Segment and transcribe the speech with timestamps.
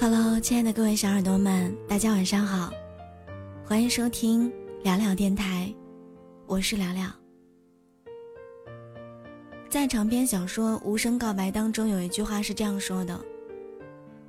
[0.00, 2.72] Hello，亲爱的各位小耳朵们，大家晚上好，
[3.64, 4.48] 欢迎收听
[4.84, 5.74] 聊聊电台，
[6.46, 7.10] 我是聊聊。
[9.68, 13.20] 在长篇小说《无声告白》当中，有一句话是这样说的：“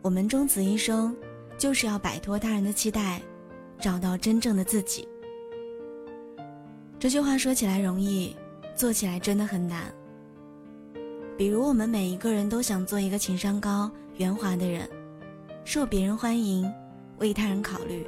[0.01, 1.15] 我们终此一生，
[1.55, 3.21] 就是要摆脱他人的期待，
[3.79, 5.07] 找到真正的自己。”
[6.97, 8.35] 这句话说起来容易，
[8.75, 9.83] 做起来真的很难。
[11.37, 14.89] 比如，我们每一个人都想做一个情商高、圆滑的人。
[15.69, 16.67] 受别人欢迎，
[17.19, 18.03] 为他人考虑，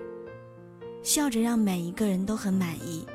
[1.04, 3.06] 笑着让每一个人都很满意。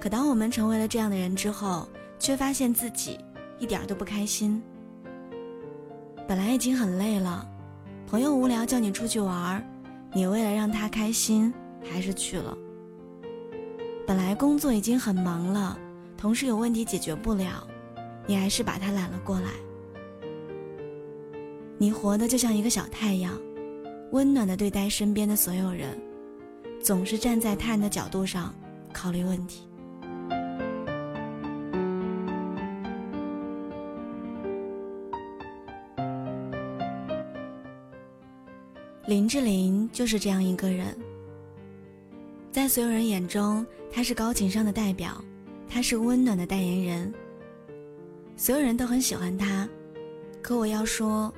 [0.00, 1.86] 可当我们成为了这样的人之后，
[2.18, 3.18] 却发现自己
[3.58, 4.62] 一点都不开心。
[6.26, 7.46] 本来已经很累了，
[8.06, 9.62] 朋友无聊叫你出去玩，
[10.14, 11.52] 你为了让他开心，
[11.84, 12.56] 还是去了。
[14.06, 15.78] 本来工作已经很忙了，
[16.16, 17.62] 同事有问题解决不了，
[18.26, 19.50] 你还是把他揽了过来。
[21.82, 23.40] 你活的就像一个小太阳，
[24.12, 25.98] 温暖的对待身边的所有人，
[26.82, 28.54] 总是站在他人的角度上
[28.92, 29.66] 考虑问题。
[39.06, 40.94] 林志玲就是这样一个人，
[42.52, 45.24] 在所有人眼中，她是高情商的代表，
[45.66, 47.14] 她是温暖的代言人，
[48.36, 49.66] 所有人都很喜欢她。
[50.42, 51.32] 可我要说。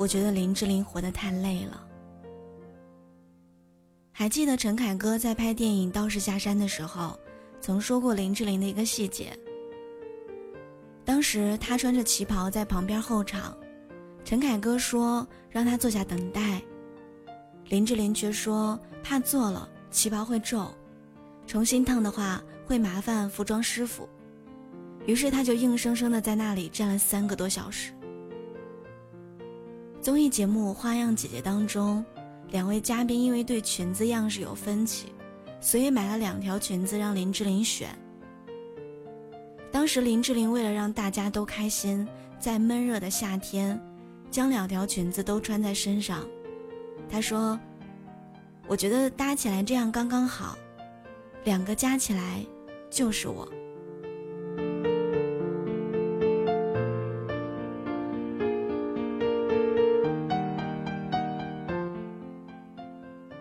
[0.00, 1.86] 我觉得林志玲活得太累了。
[4.10, 7.20] 还记得陈凯歌在拍电影《道士下山》的时候，
[7.60, 9.38] 曾说过林志玲的一个细节。
[11.04, 13.54] 当时她穿着旗袍在旁边候场，
[14.24, 16.62] 陈凯歌说让她坐下等待，
[17.66, 20.74] 林志玲却说怕坐了旗袍会皱，
[21.46, 24.08] 重新烫的话会麻烦服装师傅，
[25.04, 27.92] 于是她就硬生生的在那里站了三个多小时。
[30.02, 32.02] 综艺节目《花样姐姐》当中，
[32.52, 35.12] 两位嘉宾因为对裙子样式有分歧，
[35.60, 37.90] 所以买了两条裙子让林志玲选。
[39.70, 42.08] 当时林志玲为了让大家都开心，
[42.38, 43.78] 在闷热的夏天，
[44.30, 46.26] 将两条裙子都穿在身上。
[47.06, 47.60] 她说
[48.66, 50.56] ：“我觉得搭起来这样刚刚好，
[51.44, 52.42] 两个加起来
[52.88, 53.46] 就是我。”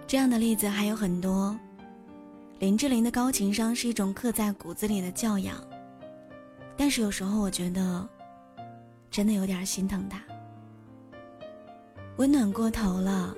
[0.09, 1.55] 这样的例子还有很多。
[2.57, 5.63] 林志玲的高情商是一种刻在骨子里的教养，
[6.75, 8.09] 但是有时候我觉得，
[9.11, 10.19] 真的有点心疼她。
[12.17, 13.37] 温暖过头了，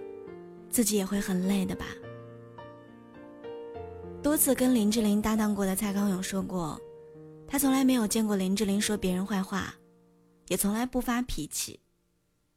[0.70, 1.88] 自己也会很累的吧。
[4.24, 6.80] 多次跟林志玲搭档过的蔡康永说过，
[7.50, 9.76] 他从来没有见过林志玲说别人坏话，
[10.48, 11.82] 也从来不发脾气，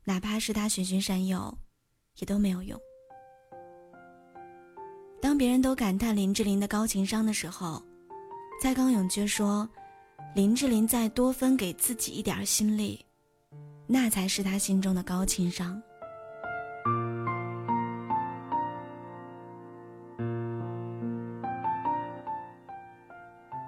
[0.05, 1.59] 哪怕是他循循善诱，
[2.21, 2.81] 也都没有用。
[5.25, 7.83] 当别人都感叹林志玲的高情商的时候，
[8.61, 9.67] 蔡康永却说
[10.37, 13.03] ：“林志玲再多分给自己一点心力，
[13.87, 15.81] 那才是他心中的高情商。”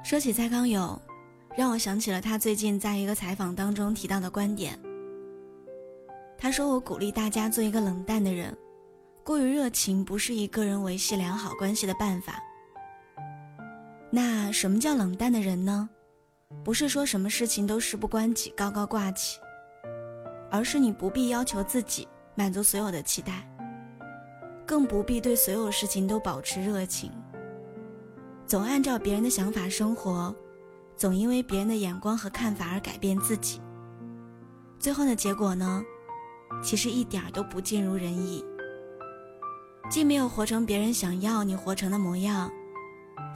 [0.04, 1.00] 说起蔡康永，
[1.56, 4.78] 让我想起了他最近在一个采访当中提到的观点。
[6.36, 8.54] 他说：“我鼓励大家做一个冷淡的人。”
[9.26, 12.40] 过于热情不是一个人维系良好关系的办法。
[14.08, 15.88] 那什么叫冷淡的人呢？
[16.62, 19.40] 不是说什么事情都事不关己、高高挂起，
[20.48, 22.06] 而是你不必要求自己
[22.36, 23.44] 满足所有的期待，
[24.64, 27.10] 更不必对所有事情都保持热情，
[28.46, 30.32] 总按照别人的想法生活，
[30.96, 33.60] 总因为别人的眼光和看法而改变自己。
[34.78, 35.82] 最后的结果呢，
[36.62, 38.44] 其实一点都不尽如人意。
[39.88, 42.50] 既没有活成别人想要你活成的模样，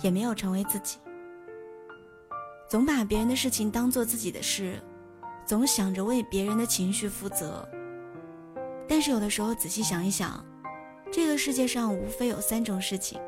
[0.02, 0.98] 也没有成为自己。
[2.68, 4.80] 总把别人的事情当做自己的事，
[5.46, 7.66] 总想着为别人的情绪负责。
[8.88, 10.44] 但是有的时候仔细想一想，
[11.12, 13.20] 这个世界上无非有三种事情：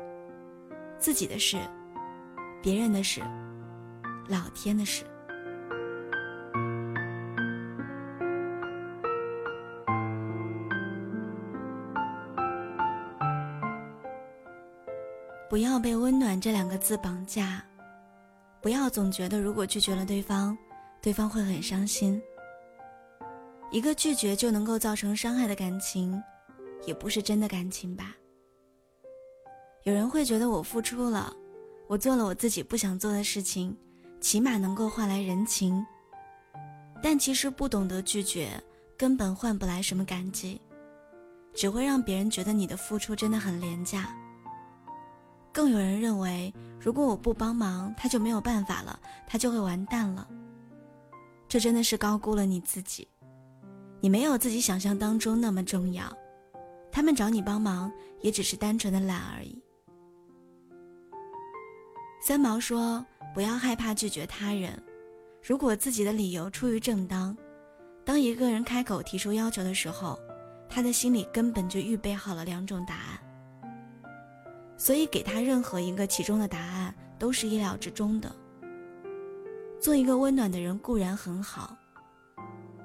[0.99, 1.57] 自己的事、
[2.61, 3.21] 别人的事、
[4.27, 5.05] 老天的事。
[15.53, 17.63] 不要被“温暖”这两个字绑架，
[18.59, 20.57] 不要总觉得如果拒绝了对方，
[20.99, 22.19] 对方会很伤心。
[23.69, 26.19] 一个拒绝就能够造成伤害的感情，
[26.87, 28.15] 也不是真的感情吧？
[29.83, 31.31] 有人会觉得我付出了，
[31.85, 33.77] 我做了我自己不想做的事情，
[34.19, 35.85] 起码能够换来人情。
[36.99, 38.59] 但其实不懂得拒绝，
[38.97, 40.59] 根本换不来什么感激，
[41.53, 44.11] 只会让别人觉得你的付出真的很廉价。
[45.53, 50.27] 更有人认为，如果我不帮忙，他就没有办法了，他就会完蛋了。
[51.47, 53.07] 这真的是高估了你自己，
[54.01, 56.11] 你没有自己想象当中那么重要。
[56.91, 57.91] 他们找你帮忙，
[58.21, 59.61] 也只是单纯的懒而已。
[62.25, 64.81] 三毛说：“不要害怕拒绝他人，
[65.43, 67.37] 如果自己的理由出于正当，
[68.03, 70.17] 当一个人开口提出要求的时候，
[70.67, 73.19] 他的心里根本就预备好了两种答案。”
[74.77, 78.29] 所以，给他任何一个其中的答案都是意料之中的。
[79.79, 81.75] 做一个温暖的人固然很好，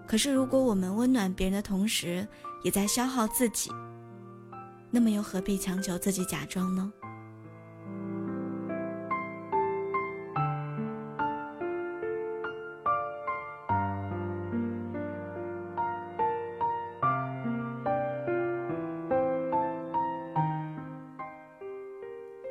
[0.07, 2.27] 可是如果我们温暖别人的同时，
[2.65, 3.71] 也在消耗自己，
[4.91, 6.93] 那么又何必强求自己假装呢？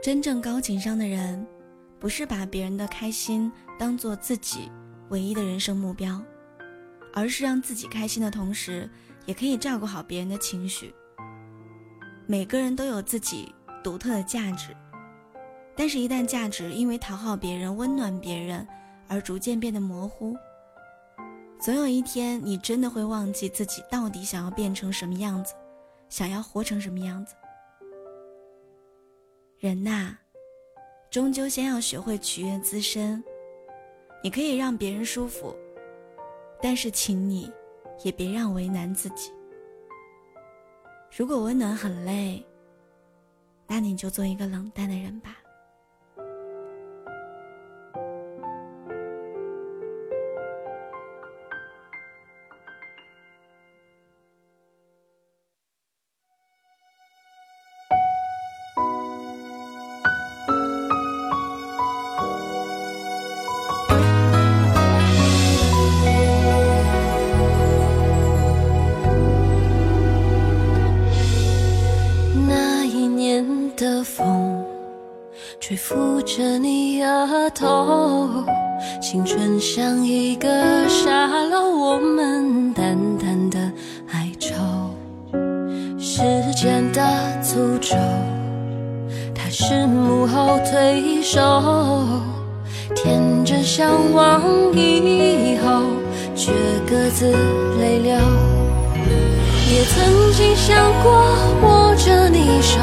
[0.07, 1.45] 真正高情商的人，
[1.99, 4.71] 不是把别人的开心当做自己
[5.09, 6.23] 唯一的人生目标，
[7.13, 8.89] 而是让自己开心的同时，
[9.25, 10.95] 也可以照顾好别人的情绪。
[12.25, 14.73] 每个人都有自己独特的价值，
[15.75, 18.65] 但是，一旦价值因为讨好别人、温暖别人
[19.09, 20.37] 而逐渐变得模糊，
[21.59, 25.53] 总有一天，你真的会忘记自己到底想要变成什么样子，
[26.07, 27.35] 想要活成什么样子。
[29.59, 30.15] 人呐，
[31.09, 33.23] 终究先要学会取悦自身。
[34.23, 35.55] 你可以让别人舒服，
[36.61, 37.51] 但是请你
[38.03, 39.31] 也别让为难自己。
[41.15, 42.45] 如果温暖很累，
[43.65, 45.37] 那你就做一个冷淡的人吧。
[76.37, 78.29] 着你额头，
[79.01, 80.47] 青春像一个
[80.87, 83.57] 沙漏，我们淡淡的
[84.11, 84.53] 哀愁。
[85.97, 86.21] 时
[86.55, 87.01] 间的
[87.41, 87.95] 诅咒，
[89.33, 91.39] 它是幕后推手，
[92.93, 94.39] 天真向往
[94.75, 95.81] 以后，
[96.35, 96.51] 却
[96.87, 97.31] 各自
[97.79, 98.13] 泪流。
[99.73, 101.11] 也曾经想过
[101.63, 102.77] 握着你手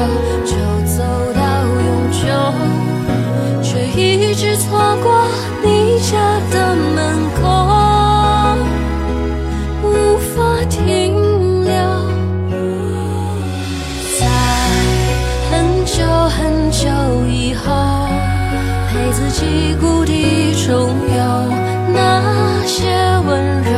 [19.65, 21.51] 自己故地重游，
[21.91, 22.85] 那些
[23.27, 23.71] 温柔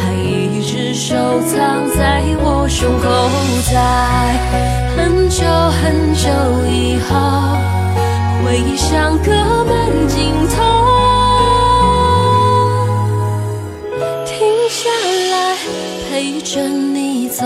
[0.00, 2.66] 还一直收藏在我。
[2.68, 3.06] 胸口，
[3.72, 3.78] 在
[4.96, 5.46] 很久
[5.80, 6.28] 很久
[6.68, 7.14] 以后，
[8.44, 9.30] 回忆像歌
[9.64, 10.56] 门尽头，
[14.26, 14.36] 停
[14.68, 14.90] 下
[15.30, 15.56] 来
[16.10, 17.44] 陪着你走。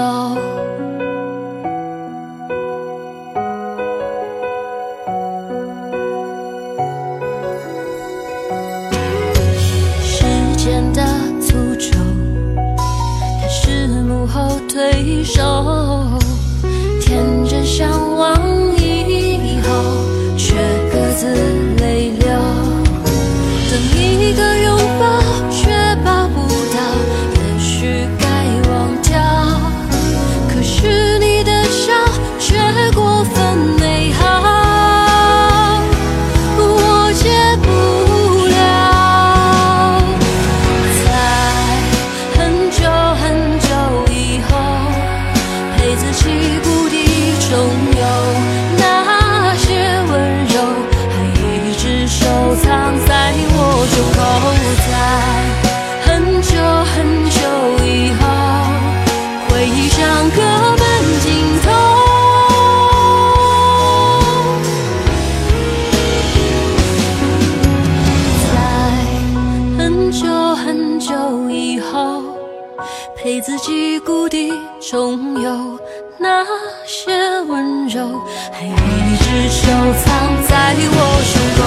[76.73, 77.13] 那些
[77.43, 78.71] 温柔还一
[79.19, 79.61] 直收
[80.03, 80.09] 藏
[80.49, 80.99] 在我
[81.29, 81.61] 胸口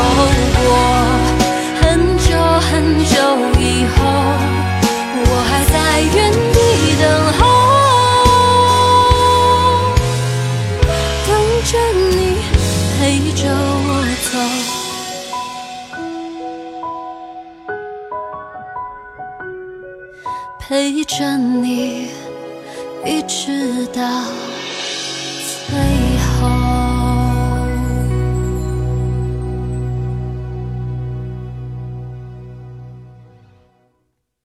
[0.58, 0.68] 过
[1.80, 1.84] 很
[2.18, 2.28] 久
[2.60, 2.72] 很
[3.06, 3.14] 久
[3.62, 3.96] 以后
[5.28, 6.18] 我还在原
[6.54, 6.58] 地
[7.00, 7.04] 等
[7.38, 7.40] 候。
[11.28, 11.30] 等
[11.66, 11.72] 着
[12.10, 12.20] 你
[12.98, 13.00] 陪
[13.36, 13.42] 着
[13.88, 13.90] 我
[14.32, 14.34] 走。
[20.60, 20.68] 陪
[21.06, 22.08] 着你
[23.06, 24.02] 一直到
[25.70, 26.05] 最。